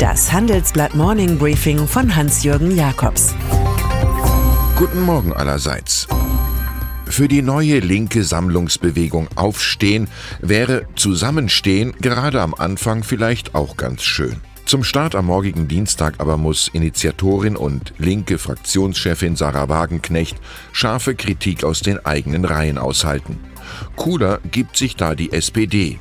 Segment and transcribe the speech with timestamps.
[0.00, 3.34] Das Handelsblatt Morning Briefing von Hans-Jürgen Jakobs.
[4.74, 6.08] Guten Morgen allerseits.
[7.04, 10.08] Für die neue linke Sammlungsbewegung Aufstehen
[10.40, 14.40] wäre Zusammenstehen gerade am Anfang vielleicht auch ganz schön.
[14.64, 20.38] Zum Start am morgigen Dienstag aber muss Initiatorin und linke Fraktionschefin Sarah Wagenknecht
[20.72, 23.38] scharfe Kritik aus den eigenen Reihen aushalten.
[23.96, 26.00] Cooler gibt sich da die SPD.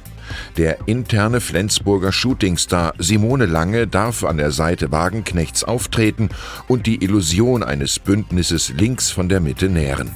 [0.57, 6.29] Der interne Flensburger Shootingstar Simone Lange darf an der Seite Wagenknechts auftreten
[6.67, 10.11] und die Illusion eines Bündnisses links von der Mitte nähren.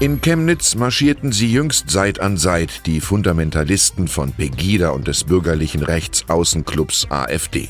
[0.00, 5.82] In Chemnitz marschierten sie jüngst Seit an Seit die Fundamentalisten von Pegida und des bürgerlichen
[5.82, 7.68] Rechtsaußenclubs AfD.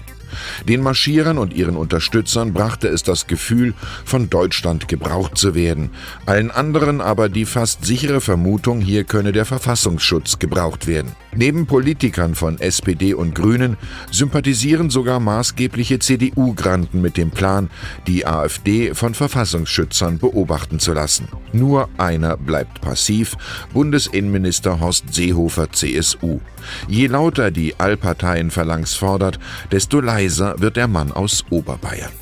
[0.68, 5.90] Den Marschierern und ihren Unterstützern brachte es das Gefühl, von Deutschland gebraucht zu werden,
[6.26, 11.12] allen anderen aber die fast sichere Vermutung, hier könne der Verfassungsschutz gebraucht werden.
[11.34, 13.76] Neben Politikern von SPD und Grünen
[14.10, 17.70] sympathisieren sogar maßgebliche CDU-Granten mit dem Plan,
[18.06, 21.28] die AfD von Verfassungsschützern beobachten zu lassen.
[21.52, 23.36] Nur einer bleibt passiv,
[23.72, 26.40] Bundesinnenminister Horst Seehofer CSU.
[26.88, 29.38] Je lauter die Allparteienphalanx fordert,
[29.70, 32.12] desto leiser wird der Mann aus Oberbayern.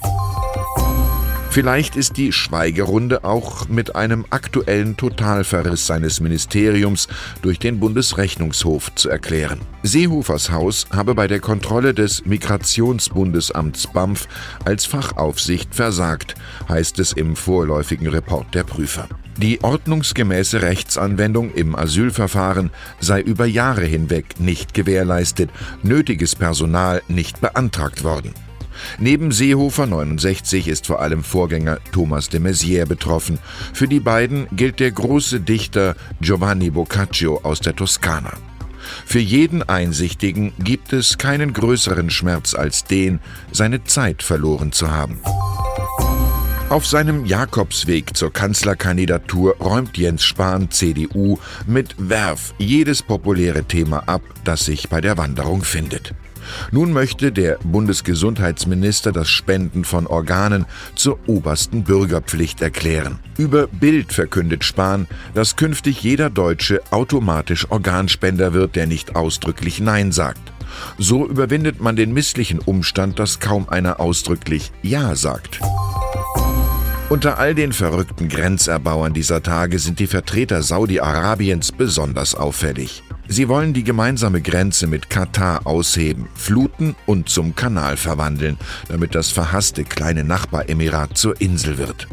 [1.50, 7.08] Vielleicht ist die Schweigerunde auch mit einem aktuellen Totalverriss seines Ministeriums
[7.42, 9.60] durch den Bundesrechnungshof zu erklären.
[9.82, 14.28] Seehofers Haus habe bei der Kontrolle des Migrationsbundesamts BAMF
[14.64, 16.36] als Fachaufsicht versagt,
[16.68, 19.08] heißt es im vorläufigen Report der Prüfer.
[19.38, 25.50] Die ordnungsgemäße Rechtsanwendung im Asylverfahren sei über Jahre hinweg nicht gewährleistet,
[25.84, 28.34] nötiges Personal nicht beantragt worden.
[28.98, 33.38] Neben Seehofer 69 ist vor allem Vorgänger Thomas de Maizière betroffen.
[33.72, 38.32] Für die beiden gilt der große Dichter Giovanni Boccaccio aus der Toskana.
[39.06, 43.20] Für jeden Einsichtigen gibt es keinen größeren Schmerz als den,
[43.52, 45.20] seine Zeit verloren zu haben.
[46.70, 54.20] Auf seinem Jakobsweg zur Kanzlerkandidatur räumt Jens Spahn, CDU, mit Werf jedes populäre Thema ab,
[54.44, 56.12] das sich bei der Wanderung findet.
[56.70, 63.18] Nun möchte der Bundesgesundheitsminister das Spenden von Organen zur obersten Bürgerpflicht erklären.
[63.38, 70.12] Über Bild verkündet Spahn, dass künftig jeder Deutsche automatisch Organspender wird, der nicht ausdrücklich Nein
[70.12, 70.52] sagt.
[70.98, 75.60] So überwindet man den misslichen Umstand, dass kaum einer ausdrücklich Ja sagt.
[77.10, 83.02] Unter all den verrückten Grenzerbauern dieser Tage sind die Vertreter Saudi-Arabiens besonders auffällig.
[83.26, 88.58] Sie wollen die gemeinsame Grenze mit Katar ausheben, fluten und zum Kanal verwandeln,
[88.88, 92.08] damit das verhasste kleine Nachbaremirat zur Insel wird.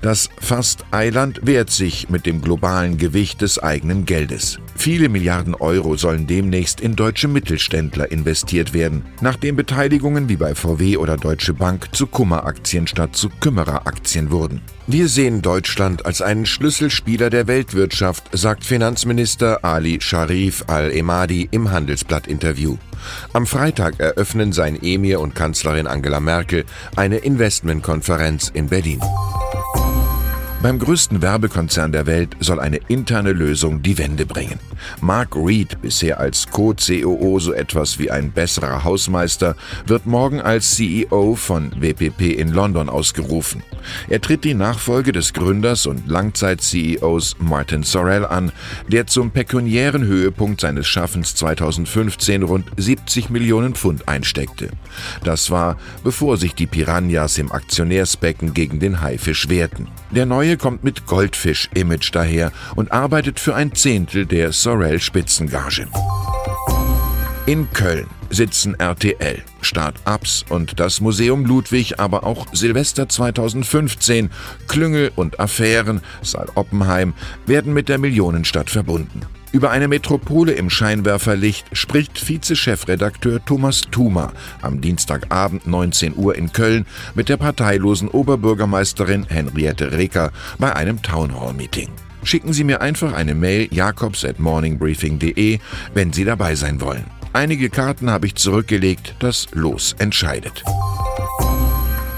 [0.00, 4.58] Das Fast-Eiland wehrt sich mit dem globalen Gewicht des eigenen Geldes.
[4.80, 10.96] Viele Milliarden Euro sollen demnächst in deutsche Mittelständler investiert werden, nachdem Beteiligungen wie bei VW
[10.96, 14.62] oder Deutsche Bank zu Kummeraktien statt zu Kümmereraktien wurden.
[14.86, 22.78] Wir sehen Deutschland als einen Schlüsselspieler der Weltwirtschaft, sagt Finanzminister Ali Sharif al-Emadi im Handelsblatt-Interview.
[23.34, 26.64] Am Freitag eröffnen sein Emir und Kanzlerin Angela Merkel
[26.96, 29.02] eine Investmentkonferenz in Berlin.
[30.62, 34.60] Beim größten Werbekonzern der Welt soll eine interne Lösung die Wende bringen.
[35.00, 39.56] Mark Reed, bisher als Co-COO so etwas wie ein besserer Hausmeister,
[39.86, 43.62] wird morgen als CEO von WPP in London ausgerufen.
[44.10, 48.52] Er tritt die Nachfolge des Gründers und Langzeit-CEOs Martin Sorrell an,
[48.86, 54.68] der zum pekuniären Höhepunkt seines Schaffens 2015 rund 70 Millionen Pfund einsteckte.
[55.24, 59.88] Das war, bevor sich die Piranhas im Aktionärsbecken gegen den Haifisch wehrten.
[60.10, 65.86] Der neue kommt mit Goldfisch-Image daher und arbeitet für ein Zehntel der Sorel-Spitzengage.
[67.46, 74.30] In Köln sitzen RTL, Start-ups und das Museum Ludwig, aber auch Silvester 2015,
[74.66, 77.14] Klüngel und Affären, Saal Oppenheim,
[77.46, 79.26] werden mit der Millionenstadt verbunden.
[79.52, 84.32] Über eine Metropole im Scheinwerferlicht spricht Vize-Chefredakteur Thomas Thumer
[84.62, 86.86] am Dienstagabend 19 Uhr in Köln
[87.16, 91.88] mit der parteilosen Oberbürgermeisterin Henriette Reker bei einem Townhall-Meeting.
[92.22, 95.58] Schicken Sie mir einfach eine Mail jakobs at morningbriefing.de,
[95.94, 97.04] wenn Sie dabei sein wollen.
[97.32, 100.62] Einige Karten habe ich zurückgelegt, das Los entscheidet.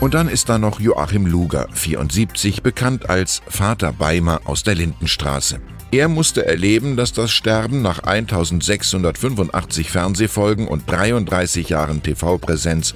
[0.00, 5.60] Und dann ist da noch Joachim Luger, 74, bekannt als Vater Beimer aus der Lindenstraße.
[5.92, 12.94] Er musste erleben, dass das Sterben nach 1685 Fernsehfolgen und 33 Jahren TV-Präsenz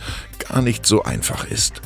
[0.48, 1.82] gar nicht so einfach ist.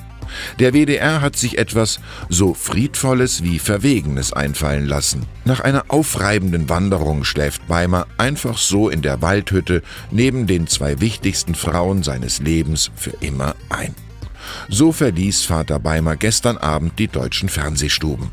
[0.61, 1.99] Der WDR hat sich etwas
[2.29, 5.27] so Friedvolles wie Verwegenes einfallen lassen.
[5.45, 9.83] Nach einer aufreibenden Wanderung schläft Beimer einfach so in der Waldhütte
[10.13, 13.97] neben den zwei wichtigsten Frauen seines Lebens für immer ein.
[14.69, 18.31] So verließ Vater Beimer gestern Abend die deutschen Fernsehstuben.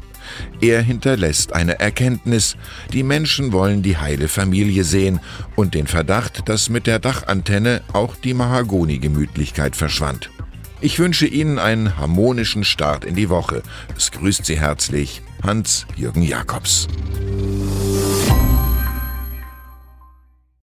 [0.61, 2.57] Er hinterlässt eine Erkenntnis,
[2.93, 5.19] die Menschen wollen die heile Familie sehen
[5.55, 10.29] und den Verdacht, dass mit der Dachantenne auch die Mahagoni-Gemütlichkeit verschwand.
[10.79, 13.63] Ich wünsche Ihnen einen harmonischen Start in die Woche.
[13.95, 16.87] Es grüßt Sie herzlich Hans-Jürgen Jakobs.